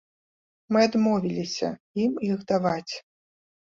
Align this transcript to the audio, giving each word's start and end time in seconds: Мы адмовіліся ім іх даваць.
Мы 0.75 0.79
адмовіліся 0.87 1.71
ім 2.07 2.19
іх 2.33 2.37
даваць. 2.57 2.93